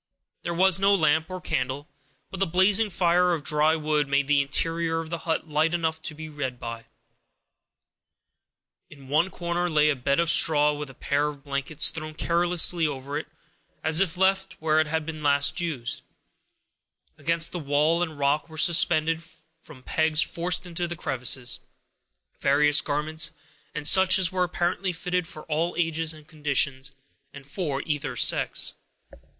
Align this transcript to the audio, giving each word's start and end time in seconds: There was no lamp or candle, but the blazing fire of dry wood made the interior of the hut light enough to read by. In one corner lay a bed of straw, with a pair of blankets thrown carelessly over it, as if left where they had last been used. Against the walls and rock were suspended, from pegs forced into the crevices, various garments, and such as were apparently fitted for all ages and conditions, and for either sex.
There 0.41 0.51
was 0.55 0.79
no 0.79 0.95
lamp 0.95 1.29
or 1.29 1.39
candle, 1.39 1.87
but 2.31 2.39
the 2.39 2.47
blazing 2.47 2.89
fire 2.89 3.35
of 3.35 3.43
dry 3.43 3.75
wood 3.75 4.07
made 4.07 4.27
the 4.27 4.41
interior 4.41 4.99
of 4.99 5.11
the 5.11 5.19
hut 5.29 5.47
light 5.47 5.75
enough 5.75 6.01
to 6.01 6.15
read 6.31 6.57
by. 6.57 6.85
In 8.89 9.09
one 9.09 9.29
corner 9.29 9.69
lay 9.69 9.91
a 9.91 9.95
bed 9.95 10.19
of 10.19 10.31
straw, 10.31 10.73
with 10.73 10.89
a 10.89 10.95
pair 10.95 11.27
of 11.27 11.43
blankets 11.43 11.89
thrown 11.89 12.15
carelessly 12.15 12.87
over 12.87 13.15
it, 13.15 13.27
as 13.83 13.99
if 13.99 14.17
left 14.17 14.53
where 14.59 14.83
they 14.83 14.89
had 14.89 15.07
last 15.21 15.57
been 15.59 15.65
used. 15.67 16.01
Against 17.19 17.51
the 17.51 17.59
walls 17.59 18.01
and 18.01 18.17
rock 18.17 18.49
were 18.49 18.57
suspended, 18.57 19.21
from 19.61 19.83
pegs 19.83 20.19
forced 20.19 20.65
into 20.65 20.87
the 20.87 20.95
crevices, 20.95 21.59
various 22.39 22.81
garments, 22.81 23.29
and 23.75 23.87
such 23.87 24.17
as 24.17 24.31
were 24.31 24.43
apparently 24.43 24.91
fitted 24.91 25.27
for 25.27 25.43
all 25.43 25.75
ages 25.77 26.11
and 26.11 26.25
conditions, 26.27 26.93
and 27.31 27.45
for 27.45 27.83
either 27.85 28.15
sex. 28.15 28.73